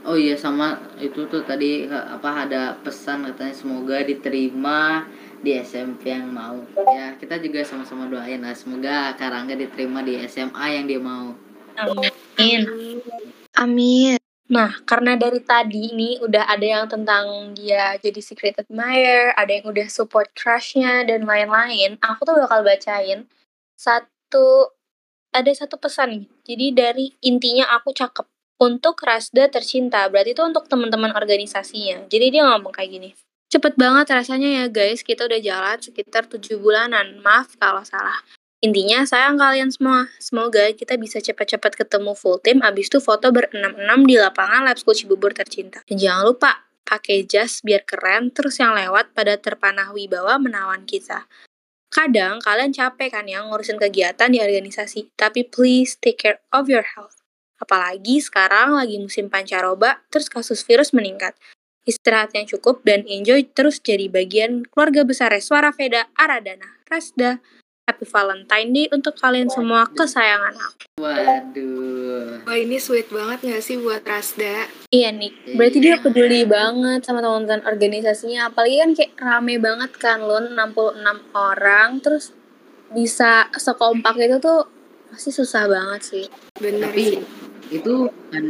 oh 0.07 0.15
iya 0.15 0.33
sama 0.33 0.79
itu 0.97 1.27
tuh 1.27 1.43
tadi 1.43 1.85
apa 1.91 2.47
ada 2.47 2.73
pesan 2.79 3.27
katanya 3.29 3.53
semoga 3.53 3.99
diterima 4.01 5.05
di 5.41 5.57
SMP 5.57 6.13
yang 6.13 6.29
mau 6.29 6.61
ya 6.93 7.17
kita 7.17 7.41
juga 7.41 7.65
sama-sama 7.65 8.05
doain 8.05 8.41
lah 8.41 8.53
semoga 8.53 9.17
Karangga 9.17 9.57
diterima 9.57 10.05
di 10.05 10.21
SMA 10.29 10.65
yang 10.77 10.85
dia 10.85 11.01
mau 11.01 11.33
Amin. 11.77 12.61
Amin. 13.55 14.17
Nah, 14.51 14.83
karena 14.83 15.15
dari 15.15 15.39
tadi 15.39 15.95
ini 15.95 16.19
udah 16.19 16.43
ada 16.43 16.67
yang 16.67 16.85
tentang 16.91 17.55
dia 17.55 17.95
jadi 18.03 18.19
secret 18.19 18.59
admirer, 18.59 19.31
ada 19.39 19.47
yang 19.47 19.71
udah 19.71 19.87
support 19.87 20.27
crushnya 20.35 21.07
dan 21.07 21.23
lain-lain. 21.23 21.95
Aku 22.03 22.27
tuh 22.27 22.35
bakal 22.35 22.67
bacain 22.67 23.31
satu 23.79 24.75
ada 25.31 25.51
satu 25.55 25.79
pesan 25.79 26.19
nih. 26.19 26.25
Jadi 26.43 26.65
dari 26.75 27.05
intinya 27.23 27.71
aku 27.71 27.95
cakep 27.95 28.27
untuk 28.59 28.99
Rasda 28.99 29.47
tercinta. 29.47 30.03
Berarti 30.11 30.35
itu 30.35 30.43
untuk 30.43 30.67
teman-teman 30.67 31.15
organisasinya. 31.15 32.11
Jadi 32.11 32.35
dia 32.35 32.43
ngomong 32.43 32.75
kayak 32.75 32.91
gini. 32.91 33.09
Cepet 33.51 33.75
banget 33.75 34.07
rasanya 34.15 34.63
ya 34.63 34.65
guys, 34.71 35.03
kita 35.03 35.27
udah 35.27 35.43
jalan 35.43 35.75
sekitar 35.75 36.23
7 36.23 36.55
bulanan. 36.55 37.19
Maaf 37.19 37.59
kalau 37.59 37.83
salah. 37.83 38.23
Intinya 38.63 39.03
sayang 39.03 39.35
kalian 39.35 39.67
semua. 39.75 40.07
Semoga 40.23 40.71
kita 40.71 40.95
bisa 40.95 41.19
cepat-cepat 41.19 41.75
ketemu 41.75 42.15
full 42.15 42.39
team 42.39 42.63
abis 42.63 42.87
itu 42.87 43.03
foto 43.03 43.27
berenam-enam 43.27 44.07
di 44.07 44.15
lapangan 44.15 44.63
Lab 44.63 44.79
School 44.79 44.95
Cibubur 44.95 45.35
tercinta. 45.35 45.83
Dan 45.83 45.99
jangan 45.99 46.31
lupa 46.31 46.63
pakai 46.87 47.27
jas 47.27 47.59
biar 47.59 47.83
keren 47.83 48.31
terus 48.31 48.55
yang 48.63 48.71
lewat 48.71 49.11
pada 49.11 49.35
terpanah 49.35 49.91
wibawa 49.91 50.39
menawan 50.39 50.87
kita. 50.87 51.27
Kadang 51.91 52.39
kalian 52.39 52.71
capek 52.71 53.11
kan 53.11 53.27
ya 53.27 53.43
ngurusin 53.43 53.75
kegiatan 53.75 54.31
di 54.31 54.39
organisasi, 54.39 55.11
tapi 55.19 55.43
please 55.43 55.99
take 55.99 56.23
care 56.23 56.39
of 56.55 56.71
your 56.71 56.87
health. 56.87 57.19
Apalagi 57.59 58.23
sekarang 58.23 58.79
lagi 58.79 58.95
musim 58.95 59.27
pancaroba, 59.27 59.99
terus 60.07 60.31
kasus 60.31 60.63
virus 60.63 60.95
meningkat. 60.95 61.35
Istirahat 61.81 62.29
yang 62.37 62.45
cukup 62.45 62.85
dan 62.85 63.01
enjoy 63.09 63.41
terus 63.57 63.81
jadi 63.81 64.05
bagian 64.05 64.69
keluarga 64.69 65.01
besar 65.01 65.33
Suara 65.41 65.73
Veda 65.73 66.05
Aradana. 66.13 66.77
Rasda. 66.85 67.41
Happy 67.89 68.05
Valentine 68.05 68.69
Day 68.69 68.85
untuk 68.93 69.17
kalian 69.17 69.49
semua 69.49 69.89
kesayangan 69.89 70.53
aku. 70.53 71.01
waduh 71.01 72.45
Wah 72.45 72.53
ini 72.53 72.77
sweet 72.77 73.09
banget 73.09 73.41
gak 73.41 73.65
sih 73.65 73.81
buat 73.81 74.05
Rasda? 74.05 74.69
Iya 74.93 75.09
Nick, 75.09 75.57
berarti 75.57 75.81
dia 75.81 75.97
peduli 75.97 76.45
banget 76.45 77.01
sama 77.01 77.25
teman-teman 77.25 77.65
organisasinya. 77.65 78.53
Apalagi 78.53 78.77
kan 78.77 78.91
kayak 78.93 79.11
rame 79.17 79.57
banget 79.57 79.91
kan 79.97 80.21
lo 80.21 80.37
66 80.37 81.33
orang, 81.33 81.89
terus 82.05 82.29
bisa 82.93 83.49
sekompak 83.57 84.21
itu 84.21 84.37
tuh 84.37 84.69
pasti 85.09 85.33
susah 85.33 85.65
banget 85.65 86.01
sih. 86.05 86.25
Bener 86.61 86.93
tapi 86.93 87.17
sih. 87.17 87.21
itu 87.73 87.93
kan 88.29 88.45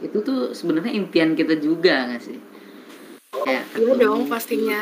itu 0.00 0.18
tuh 0.22 0.54
sebenarnya 0.56 0.94
impian 0.94 1.34
kita 1.36 1.58
juga 1.60 2.06
nggak 2.08 2.22
sih 2.22 2.49
kayak 3.30 3.64
Iya 3.78 3.92
dong, 3.96 4.26
pastinya. 4.26 4.80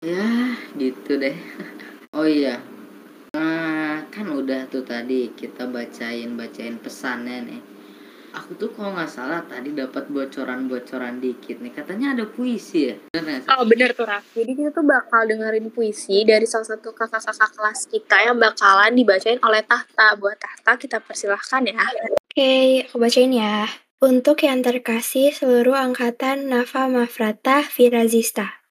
ya 0.00 0.56
gitu 0.74 1.20
deh 1.20 1.36
oh 2.16 2.26
iya 2.26 2.56
nah 3.30 4.02
kan 4.10 4.26
udah 4.26 4.66
tuh 4.66 4.82
tadi 4.82 5.30
kita 5.36 5.70
bacain 5.70 6.34
bacain 6.34 6.80
pesannya 6.82 7.46
nih 7.46 7.60
aku 8.30 8.58
tuh 8.58 8.70
kalau 8.74 8.94
nggak 8.94 9.10
salah 9.10 9.42
tadi 9.46 9.70
dapat 9.74 10.06
bocoran-bocoran 10.10 11.18
dikit 11.18 11.58
nih 11.62 11.70
katanya 11.74 12.14
ada 12.14 12.24
puisi 12.26 12.90
ya 12.90 12.96
bener? 13.10 13.42
Oh 13.50 13.66
bener 13.66 13.90
tuh 13.92 14.06
Raf, 14.06 14.22
jadi 14.32 14.54
kita 14.54 14.70
tuh 14.70 14.86
bakal 14.86 15.26
dengerin 15.26 15.66
puisi 15.74 16.22
dari 16.22 16.46
salah 16.46 16.70
satu 16.70 16.94
kakak-kakak 16.94 17.50
kelas 17.58 17.90
kita 17.90 18.16
yang 18.22 18.38
bakalan 18.38 18.94
dibacain 18.94 19.42
oleh 19.42 19.66
Tahta. 19.66 20.14
Buat 20.14 20.38
Tahta 20.38 20.78
kita 20.78 21.02
persilahkan 21.02 21.66
ya. 21.66 21.74
Oke, 22.30 22.86
aku 22.86 23.02
bacain 23.02 23.34
ya. 23.34 23.66
Untuk 24.00 24.48
yang 24.48 24.64
terkasih 24.64 25.28
seluruh 25.28 25.76
angkatan 25.76 26.48
Nafa 26.48 26.88
Mafrata 26.88 27.60
Firazista. 27.60 28.64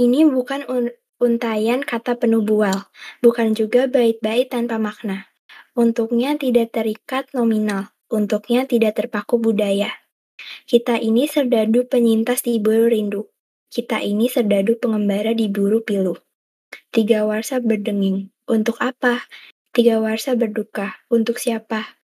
Ini 0.00 0.24
bukan 0.32 0.64
un- 0.64 0.96
untayan 1.20 1.84
kata 1.84 2.16
penuh 2.16 2.40
bual, 2.40 2.88
bukan 3.20 3.52
juga 3.52 3.84
bait-bait 3.84 4.48
tanpa 4.48 4.80
makna. 4.80 5.28
Untuknya 5.76 6.40
tidak 6.40 6.72
terikat 6.72 7.28
nominal, 7.36 7.92
untuknya 8.08 8.64
tidak 8.64 8.96
terpaku 8.96 9.36
budaya. 9.36 9.92
Kita 10.64 10.96
ini 10.96 11.28
serdadu 11.28 11.84
penyintas 11.84 12.40
di 12.40 12.56
buru 12.56 12.88
rindu. 12.88 13.28
Kita 13.68 14.00
ini 14.00 14.32
serdadu 14.32 14.80
pengembara 14.80 15.36
di 15.36 15.52
buru 15.52 15.84
pilu. 15.84 16.16
Tiga 16.88 17.28
warsa 17.28 17.60
berdenging. 17.60 18.32
Untuk 18.48 18.80
apa? 18.80 19.20
Tiga 19.76 20.00
warsa 20.00 20.32
berduka. 20.32 20.96
Untuk 21.12 21.36
siapa? 21.36 21.99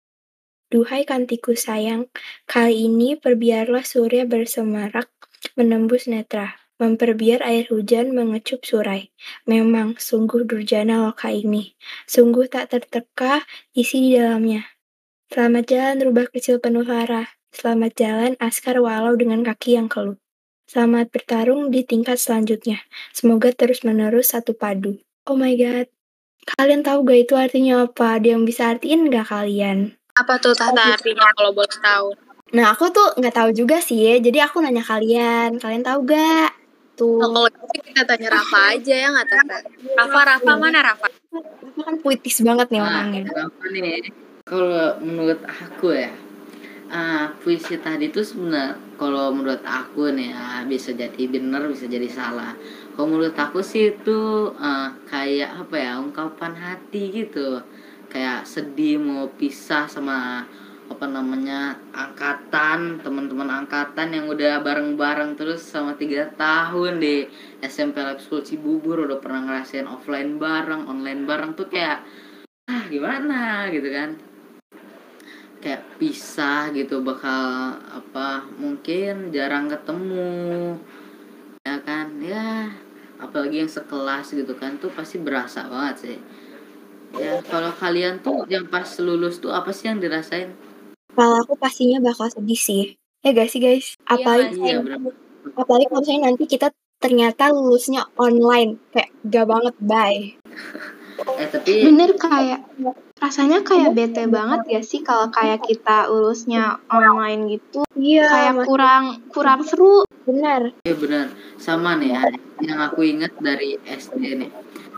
Duhai 0.74 1.06
kantiku 1.06 1.54
sayang, 1.54 2.10
kali 2.50 2.90
ini 2.90 3.14
perbiarlah 3.14 3.86
surya 3.86 4.26
bersemarak 4.26 5.06
menembus 5.54 6.10
netra, 6.10 6.58
memperbiar 6.82 7.46
air 7.46 7.70
hujan 7.70 8.10
mengecup 8.10 8.66
surai. 8.66 9.14
Memang, 9.46 9.94
sungguh 9.94 10.42
durjana 10.42 11.06
loka 11.06 11.30
ini, 11.30 11.78
sungguh 12.10 12.50
tak 12.50 12.74
terteka 12.74 13.46
isi 13.70 14.02
di 14.02 14.10
dalamnya. 14.18 14.66
Selamat 15.30 15.64
jalan 15.70 15.96
rubah 16.10 16.26
kecil 16.34 16.58
penuh 16.58 16.82
lara, 16.82 17.38
selamat 17.54 17.92
jalan 17.94 18.32
askar 18.42 18.82
walau 18.82 19.14
dengan 19.14 19.46
kaki 19.46 19.78
yang 19.78 19.86
keluh. 19.86 20.18
Selamat 20.66 21.06
bertarung 21.14 21.70
di 21.70 21.86
tingkat 21.86 22.18
selanjutnya, 22.18 22.82
semoga 23.14 23.54
terus-menerus 23.54 24.34
satu 24.34 24.58
padu. 24.58 24.98
Oh 25.30 25.38
my 25.38 25.54
god, 25.54 25.86
kalian 26.58 26.82
tahu 26.82 27.06
gak 27.06 27.30
itu 27.30 27.34
artinya 27.38 27.86
apa? 27.86 28.18
Ada 28.18 28.34
yang 28.34 28.42
bisa 28.42 28.74
artiin 28.74 29.06
gak 29.06 29.30
kalian? 29.30 29.94
Apa 30.14 30.38
tuh 30.38 30.54
Tahta 30.54 30.94
artinya 30.94 31.26
kalau 31.34 31.50
boleh 31.50 31.74
tahu? 31.82 32.14
Nah, 32.54 32.70
aku 32.70 32.86
tuh 32.94 33.18
nggak 33.18 33.34
tahu 33.34 33.50
juga 33.50 33.82
sih, 33.82 34.22
jadi 34.22 34.46
aku 34.46 34.62
nanya 34.62 34.86
kalian. 34.86 35.58
Kalian 35.58 35.82
tahu 35.82 36.06
gak? 36.06 36.54
Tuh, 36.94 37.18
Oh, 37.18 37.34
kalau 37.34 37.50
gitu 37.50 37.82
kita 37.90 38.06
tanya 38.06 38.38
Rafa 38.38 38.78
aja 38.78 38.94
ya 38.94 39.08
nggak 39.10 39.26
Tahta? 39.26 39.56
Rafa, 39.98 40.20
Rafa 40.22 40.52
mana 40.54 40.78
Rafa? 40.86 41.06
itu 41.66 41.80
kan 41.82 41.98
puitis 41.98 42.38
banget 42.46 42.70
nih 42.70 42.78
Nah, 42.78 42.86
orangnya. 42.86 43.22
kenapa 43.26 43.64
nih? 43.74 43.98
Kalau 44.46 44.86
menurut 45.02 45.40
aku 45.42 45.86
ya, 45.98 46.14
ah, 46.94 47.34
puisi 47.42 47.74
tadi 47.82 48.14
tuh 48.14 48.22
sebenarnya 48.22 48.78
kalau 48.94 49.34
menurut 49.34 49.66
aku 49.66 50.14
nih 50.14 50.30
ah, 50.30 50.62
bisa 50.62 50.94
jadi 50.94 51.22
benar, 51.26 51.66
bisa 51.66 51.90
jadi 51.90 52.06
salah. 52.06 52.54
Kalau 52.94 53.10
menurut 53.10 53.34
aku 53.34 53.58
sih 53.66 53.90
itu 53.98 54.54
ah, 54.62 54.94
kayak 55.10 55.66
apa 55.66 55.74
ya 55.74 55.98
ungkapan 55.98 56.54
hati 56.54 57.02
gitu, 57.10 57.58
kayak 58.14 58.46
sedih 58.46 59.02
mau 59.02 59.26
pisah 59.26 59.90
sama 59.90 60.46
apa 60.86 61.06
namanya 61.10 61.74
angkatan 61.90 63.02
teman-teman 63.02 63.50
angkatan 63.50 64.14
yang 64.14 64.30
udah 64.30 64.62
bareng-bareng 64.62 65.34
terus 65.34 65.66
sama 65.66 65.98
tiga 65.98 66.30
tahun 66.38 67.02
di 67.02 67.26
SMP 67.58 67.98
Lab 67.98 68.22
School 68.22 68.46
Cibubur 68.46 69.02
udah 69.02 69.18
pernah 69.18 69.42
ngerasain 69.42 69.90
offline 69.90 70.38
bareng 70.38 70.86
online 70.86 71.26
bareng 71.26 71.58
tuh 71.58 71.66
kayak 71.66 72.06
ah 72.70 72.86
gimana? 72.86 73.66
gitu 73.74 73.90
kan. 73.90 74.14
Kayak 75.58 75.82
pisah 75.98 76.70
gitu 76.70 77.02
bakal 77.02 77.74
apa 77.80 78.46
mungkin 78.54 79.34
jarang 79.34 79.66
ketemu 79.66 80.78
ya 81.66 81.82
kan. 81.82 82.22
Ya 82.22 82.70
apalagi 83.18 83.66
yang 83.66 83.72
sekelas 83.72 84.30
gitu 84.30 84.54
kan 84.54 84.78
tuh 84.78 84.94
pasti 84.94 85.18
berasa 85.18 85.66
banget 85.66 85.96
sih 85.98 86.18
ya 87.16 87.40
kalau 87.46 87.70
kalian 87.72 88.20
tuh 88.20 88.44
yang 88.46 88.66
pas 88.66 88.86
lulus 88.98 89.38
tuh 89.38 89.50
apa 89.50 89.70
sih 89.70 89.88
yang 89.90 89.98
dirasain 89.98 90.52
Kalau 91.14 91.38
aku 91.38 91.54
pastinya 91.54 92.02
bakal 92.02 92.26
sedih 92.26 92.58
sih. 92.58 92.82
Ya 93.22 93.30
gak 93.30 93.46
sih 93.46 93.62
guys? 93.62 93.94
Apalagi, 94.02 94.58
iya 94.58 94.82
bener 94.82 94.98
apalagi 95.54 95.86
kalau 95.86 96.00
misalnya 96.02 96.22
nanti 96.26 96.44
kita 96.44 96.74
ternyata 96.98 97.54
lulusnya 97.54 98.08
online. 98.18 98.82
Kayak 98.90 99.10
gak 99.22 99.46
banget, 99.46 99.74
bye. 99.78 100.20
eh 101.38 101.46
tapi 101.46 101.86
Bener 101.86 102.10
kayak 102.18 102.66
rasanya 103.22 103.62
kayak 103.62 103.94
bete 103.94 104.26
banget 104.26 104.66
ya 104.66 104.82
sih 104.82 105.00
kalau 105.00 105.30
kayak 105.30 105.62
kita 105.62 106.10
urusnya 106.10 106.82
online 106.90 107.54
gitu. 107.54 107.86
Iya, 107.94 108.26
Kayak 108.26 108.52
Mas. 108.58 108.66
kurang 108.66 109.04
kurang 109.30 109.60
seru. 109.62 110.02
bener. 110.24 110.74
Iya 110.82 110.94
benar, 110.98 111.26
sama 111.60 111.94
nih 112.00 112.16
ya. 112.16 112.20
Yang 112.58 112.80
aku 112.90 113.00
ingat 113.06 113.32
dari 113.38 113.78
SD 113.86 114.22
nih. 114.40 114.50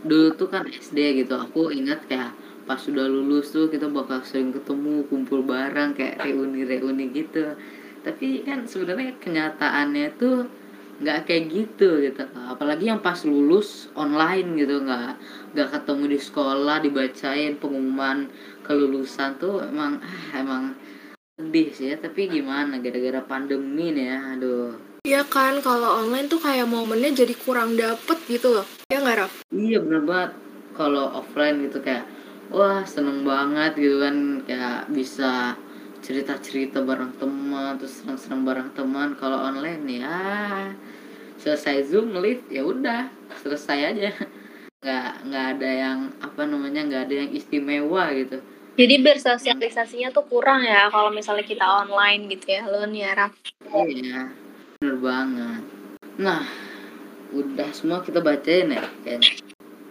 Dulu 0.05 0.37
tuh 0.37 0.49
kan 0.51 0.67
SD 0.69 1.25
gitu, 1.25 1.33
aku 1.33 1.73
ingat 1.73 2.05
kayak 2.05 2.35
pas 2.67 2.77
sudah 2.77 3.07
lulus 3.07 3.55
tuh 3.55 3.71
kita 3.71 3.87
bakal 3.87 4.19
sering 4.27 4.51
ketemu, 4.51 5.07
kumpul 5.07 5.41
bareng 5.41 5.95
kayak 5.95 6.19
reuni-reuni 6.19 7.09
gitu. 7.15 7.55
Tapi 8.03 8.43
kan 8.43 8.67
sebenarnya 8.67 9.15
kenyataannya 9.17 10.07
tuh 10.19 10.45
nggak 10.99 11.29
kayak 11.29 11.43
gitu 11.49 12.03
gitu. 12.03 12.23
Apalagi 12.35 12.91
yang 12.91 12.99
pas 12.99 13.17
lulus 13.23 13.87
online 13.95 14.59
gitu, 14.59 14.83
nggak 14.83 15.15
nggak 15.55 15.69
ketemu 15.79 16.03
di 16.11 16.19
sekolah, 16.19 16.77
dibacain 16.83 17.53
pengumuman 17.57 18.27
kelulusan 18.67 19.39
tuh 19.39 19.63
emang 19.63 20.03
ah, 20.03 20.21
emang 20.35 20.63
sedih 21.39 21.71
sih 21.71 21.87
ya. 21.93 21.95
Tapi 21.97 22.27
gimana 22.27 22.83
gara-gara 22.83 23.23
pandemi 23.23 23.95
nih 23.95 24.05
ya, 24.11 24.19
aduh. 24.35 24.96
Iya 25.07 25.23
kan, 25.23 25.63
kalau 25.63 26.03
online 26.03 26.27
tuh 26.27 26.43
kayak 26.43 26.67
momennya 26.67 27.15
jadi 27.15 27.31
kurang 27.39 27.79
dapet 27.79 28.19
gitu 28.27 28.59
loh. 28.59 28.67
Ya 28.91 28.99
nggak, 28.99 29.15
Raf? 29.23 29.33
Iya 29.55 29.79
bener 29.79 30.03
banget 30.03 30.31
kalau 30.75 31.07
offline 31.15 31.63
gitu 31.63 31.79
kayak 31.79 32.03
wah 32.51 32.83
seneng 32.83 33.23
banget 33.23 33.79
gitu 33.79 34.03
kan 34.03 34.43
kayak 34.43 34.91
bisa 34.91 35.55
cerita-cerita 36.03 36.83
bareng 36.83 37.15
teman 37.15 37.79
terus 37.79 38.03
seneng-seneng 38.03 38.43
bareng 38.43 38.69
teman 38.75 39.15
kalau 39.15 39.39
online 39.47 39.87
ya 39.87 40.19
selesai 41.39 41.87
zoom 41.87 42.11
live 42.19 42.43
ya 42.51 42.67
udah 42.67 43.07
selesai 43.39 43.95
aja 43.95 44.11
nggak 44.83 45.07
nggak 45.31 45.45
ada 45.55 45.69
yang 45.71 45.99
apa 46.19 46.41
namanya 46.43 46.83
nggak 46.83 47.03
ada 47.07 47.15
yang 47.25 47.31
istimewa 47.31 48.11
gitu 48.11 48.43
Jadi 48.77 49.01
bersosialisasinya 49.01 50.13
tuh 50.13 50.27
kurang 50.29 50.61
ya 50.61 50.91
kalau 50.93 51.09
misalnya 51.09 51.41
kita 51.41 51.65
online 51.65 52.29
gitu 52.29 52.45
ya, 52.45 52.61
lo 52.69 52.85
nih 52.85 53.09
ya, 53.09 53.11
Raf. 53.17 53.33
iya 53.73 54.46
bener 54.77 54.97
banget 55.01 55.63
nah 56.17 56.45
udah 57.33 57.69
semua 57.73 58.05
kita 58.05 58.21
bacain 58.21 58.71
ya 58.71 58.85
kayaknya 59.03 59.33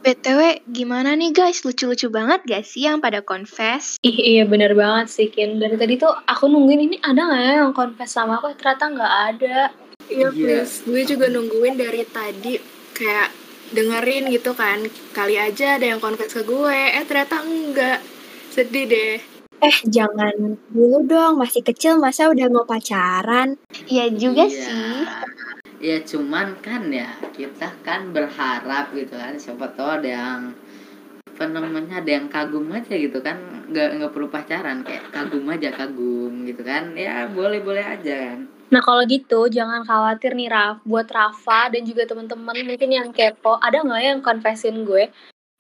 BTW, 0.07 0.63
gimana 0.71 1.19
nih 1.19 1.35
guys? 1.35 1.67
Lucu-lucu 1.67 2.07
banget 2.15 2.47
gak 2.47 2.63
sih 2.63 2.87
yang 2.87 3.03
pada 3.03 3.27
confess? 3.27 3.99
Ih, 4.07 4.15
iya 4.15 4.47
bener 4.47 4.79
banget 4.79 5.11
sih, 5.11 5.27
Kin. 5.35 5.59
Dari 5.59 5.75
tadi 5.75 5.99
tuh 5.99 6.15
aku 6.31 6.47
nungguin 6.47 6.79
ini 6.87 6.97
ada 7.03 7.27
nggak 7.27 7.43
ya 7.43 7.53
yang 7.67 7.75
confess 7.75 8.15
sama 8.15 8.39
aku, 8.39 8.55
ternyata 8.55 8.87
nggak 8.87 9.15
ada. 9.35 9.59
Iya, 10.07 10.31
Iya. 10.31 10.63
please. 10.63 10.87
Gue 10.87 11.03
juga 11.03 11.27
nungguin 11.27 11.75
dari 11.75 12.07
tadi 12.07 12.55
kayak 12.95 13.35
dengerin 13.75 14.31
gitu 14.31 14.55
kan. 14.55 14.79
Kali 15.11 15.43
aja 15.43 15.75
ada 15.75 15.87
yang 15.91 15.99
confess 15.99 16.39
ke 16.39 16.47
gue. 16.47 16.79
Eh, 16.95 17.03
ternyata 17.03 17.43
enggak. 17.43 17.99
Sedih 18.55 18.87
deh. 18.87 19.19
Eh, 19.57 19.77
jangan 19.89 20.61
dulu 20.69 21.09
dong. 21.09 21.41
Masih 21.41 21.65
kecil 21.65 21.97
masa 21.97 22.29
udah 22.29 22.47
mau 22.53 22.69
pacaran? 22.69 23.57
Iya 23.89 24.13
juga 24.13 24.45
Iya. 24.45 24.61
sih. 24.69 24.99
Ya 25.77 25.97
cuman 26.05 26.57
kan 26.61 26.89
ya 26.89 27.09
kita 27.37 27.69
kan 27.85 28.13
berharap 28.13 28.93
gitu 28.97 29.13
kan 29.13 29.37
siapa 29.37 29.69
tahu 29.77 30.01
ada 30.01 30.09
yang 30.09 30.41
apa 31.37 31.45
namanya 31.53 32.01
ada 32.01 32.11
yang 32.17 32.33
kagum 32.33 32.65
aja 32.73 32.97
gitu 32.97 33.21
kan 33.21 33.37
nggak 33.69 34.01
nggak 34.01 34.13
perlu 34.17 34.33
pacaran 34.33 34.81
kayak 34.81 35.13
kagum 35.13 35.45
aja 35.53 35.69
kagum 35.69 36.49
gitu 36.49 36.65
kan 36.65 36.97
ya 36.97 37.29
boleh 37.29 37.61
boleh 37.61 37.85
aja 37.85 38.33
kan 38.33 38.49
Nah 38.73 38.81
kalau 38.81 39.05
gitu 39.05 39.47
jangan 39.53 39.85
khawatir 39.85 40.33
nih 40.33 40.49
Raf, 40.49 40.81
buat 40.83 41.07
Rafa 41.07 41.71
dan 41.71 41.87
juga 41.87 42.03
teman-teman 42.09 42.57
mungkin 42.67 42.91
yang 42.91 43.09
kepo, 43.15 43.61
ada 43.63 43.79
nggak 43.79 44.03
yang 44.03 44.21
confessin 44.25 44.83
gue? 44.83 45.07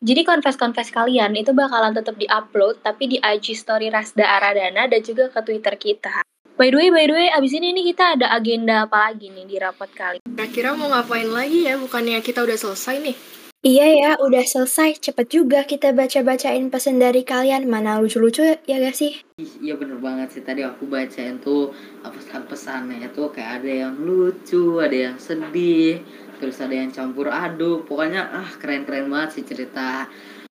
Jadi 0.04 0.28
confess-confess 0.28 0.92
kalian 0.92 1.32
itu 1.40 1.56
bakalan 1.56 1.96
tetap 1.96 2.20
di-upload 2.20 2.84
tapi 2.84 3.08
di 3.08 3.16
IG 3.16 3.56
story 3.56 3.88
Rasda 3.88 4.28
Aradana 4.28 4.84
dan 4.84 5.00
juga 5.00 5.32
ke 5.32 5.40
Twitter 5.40 5.72
kita. 5.80 6.20
By 6.60 6.68
the 6.68 6.76
way, 6.76 6.92
by 6.92 7.08
the 7.08 7.16
way, 7.16 7.28
abis 7.32 7.56
ini 7.56 7.72
nih 7.72 7.96
kita 7.96 8.20
ada 8.20 8.28
agenda 8.36 8.84
apa 8.84 9.08
lagi 9.08 9.32
nih 9.32 9.48
di 9.48 9.56
rapat 9.56 9.88
kali? 9.96 10.18
Kira-kira 10.20 10.76
mau 10.76 10.92
ngapain 10.92 11.32
lagi 11.32 11.64
ya? 11.64 11.80
Bukannya 11.80 12.20
kita 12.20 12.44
udah 12.44 12.60
selesai 12.60 12.96
nih. 13.08 13.16
Iya 13.64 13.86
ya, 13.88 14.10
udah 14.20 14.44
selesai. 14.44 15.00
Cepet 15.00 15.26
juga 15.32 15.64
kita 15.64 15.96
baca-bacain 15.96 16.68
pesan 16.68 17.00
dari 17.00 17.24
kalian. 17.24 17.64
Mana 17.64 17.96
lucu-lucu 17.96 18.44
ya 18.44 18.76
gak 18.76 18.96
sih? 18.96 19.16
Ih, 19.40 19.52
iya 19.64 19.80
bener 19.80 19.96
banget 19.96 20.28
sih 20.32 20.42
tadi 20.44 20.60
aku 20.60 20.88
bacain 20.92 21.40
tuh 21.40 21.72
pesan-pesannya 22.04 23.10
tuh 23.16 23.32
kayak 23.32 23.64
ada 23.64 23.88
yang 23.88 23.96
lucu 23.96 24.80
ada 24.80 25.12
yang 25.12 25.16
sedih 25.16 26.00
terus 26.36 26.60
ada 26.60 26.74
yang 26.74 26.90
campur 26.90 27.28
aduk. 27.28 27.84
Pokoknya 27.84 28.28
ah 28.32 28.50
keren-keren 28.56 29.08
banget 29.08 29.40
sih 29.40 29.44
cerita 29.44 30.06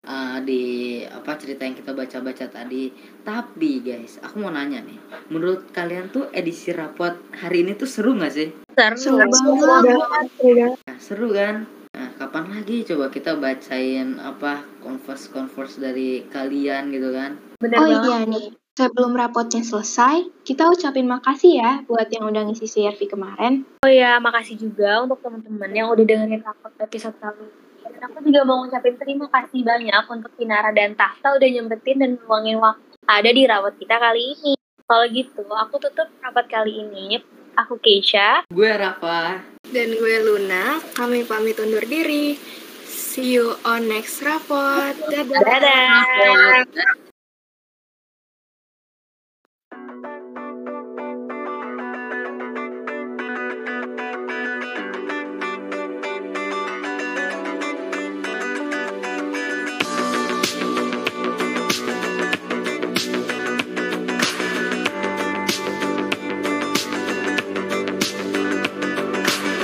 uh, 0.03 0.37
di 0.43 0.61
apa 1.03 1.35
cerita 1.35 1.65
yang 1.65 1.75
kita 1.75 1.91
baca-baca 1.91 2.45
tadi. 2.47 2.91
Tapi 3.21 3.71
guys 3.81 4.19
aku 4.19 4.39
mau 4.39 4.51
nanya 4.51 4.79
nih. 4.81 4.99
Menurut 5.29 5.69
kalian 5.71 6.09
tuh 6.09 6.27
edisi 6.31 6.71
rapot 6.71 7.15
hari 7.35 7.63
ini 7.63 7.75
tuh 7.75 7.87
seru 7.87 8.15
nggak 8.15 8.33
sih? 8.33 8.49
Seru 8.73 8.95
Seru 8.97 9.15
banget. 9.17 9.35
Seru 9.35 9.53
banget, 9.59 10.27
seru 10.31 10.51
banget. 10.55 10.71
Nah, 10.87 10.97
seru 10.99 11.27
kan? 11.31 11.55
Nah, 11.89 12.09
kapan 12.15 12.45
lagi 12.53 12.85
coba 12.85 13.05
kita 13.09 13.35
bacain 13.35 14.21
apa 14.21 14.63
converse 14.79 15.27
converse 15.27 15.81
dari 15.81 16.23
kalian 16.29 16.93
gitu 16.93 17.11
kan? 17.11 17.35
Bener 17.59 17.75
Oh 17.75 17.83
banget. 17.83 18.07
iya 18.07 18.17
nih, 18.23 18.45
sebelum 18.79 19.11
rapotnya 19.11 19.59
selesai, 19.59 20.23
kita 20.47 20.71
ucapin 20.71 21.03
makasih 21.03 21.59
ya 21.59 21.71
buat 21.83 22.07
yang 22.07 22.31
udah 22.31 22.47
ngisi 22.47 22.63
CRV 22.63 23.11
kemarin. 23.11 23.67
Oh 23.83 23.91
ya, 23.91 24.23
makasih 24.23 24.55
juga 24.55 25.03
untuk 25.03 25.19
teman-teman 25.19 25.67
yang 25.75 25.91
udah 25.91 26.05
dengerin 26.07 26.39
rapot 26.39 26.71
episode 26.79 27.19
kali 27.19 27.43
ini. 27.43 27.59
Dan 27.83 28.01
aku 28.07 28.17
juga 28.23 28.41
mau 28.47 28.63
ngucapin 28.63 28.95
terima 28.95 29.27
kasih 29.27 29.67
banyak 29.67 30.03
untuk 30.07 30.31
Kinara 30.39 30.71
dan 30.71 30.95
Tahta 30.95 31.35
udah 31.35 31.49
nyempetin 31.51 31.99
dan 31.99 32.11
meluangin 32.15 32.63
waktu 32.63 32.95
ada 33.03 33.29
di 33.35 33.43
rawat 33.43 33.75
kita 33.75 33.99
kali 33.99 34.23
ini. 34.39 34.53
Kalau 34.87 35.05
gitu, 35.11 35.43
aku 35.43 35.75
tutup 35.83 36.07
rapat 36.23 36.47
kali 36.47 36.79
ini. 36.79 37.19
Aku 37.59 37.75
Keisha. 37.75 38.47
gue 38.47 38.71
Rafa 38.71 39.43
Dan 39.67 39.91
gue 39.99 40.15
Luna, 40.23 40.79
kami 40.95 41.27
pamit 41.27 41.59
undur 41.59 41.83
diri. 41.83 42.39
See 42.87 43.35
you 43.35 43.59
on 43.67 43.91
next 43.91 44.23
rapot. 44.23 44.95
Dadah. 45.11 45.43
Dadah. 45.43 45.91
Dadah. 46.63 47.08